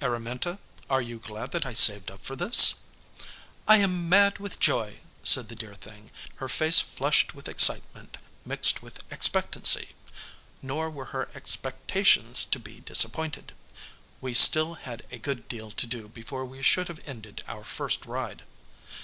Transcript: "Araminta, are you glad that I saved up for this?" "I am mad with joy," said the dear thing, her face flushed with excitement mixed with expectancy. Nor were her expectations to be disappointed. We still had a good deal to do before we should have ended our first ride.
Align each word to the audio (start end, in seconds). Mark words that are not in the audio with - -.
"Araminta, 0.00 0.60
are 0.88 1.02
you 1.02 1.18
glad 1.18 1.50
that 1.50 1.66
I 1.66 1.72
saved 1.74 2.12
up 2.12 2.24
for 2.24 2.36
this?" 2.36 2.76
"I 3.66 3.78
am 3.78 4.08
mad 4.08 4.38
with 4.38 4.60
joy," 4.60 5.00
said 5.24 5.48
the 5.48 5.56
dear 5.56 5.74
thing, 5.74 6.12
her 6.36 6.48
face 6.48 6.78
flushed 6.78 7.34
with 7.34 7.48
excitement 7.48 8.18
mixed 8.44 8.80
with 8.80 9.02
expectancy. 9.10 9.96
Nor 10.62 10.88
were 10.88 11.06
her 11.06 11.30
expectations 11.34 12.44
to 12.44 12.60
be 12.60 12.78
disappointed. 12.78 13.54
We 14.20 14.34
still 14.34 14.74
had 14.74 15.04
a 15.10 15.18
good 15.18 15.48
deal 15.48 15.72
to 15.72 15.86
do 15.88 16.06
before 16.06 16.44
we 16.44 16.62
should 16.62 16.86
have 16.86 17.00
ended 17.04 17.42
our 17.48 17.64
first 17.64 18.06
ride. 18.06 18.44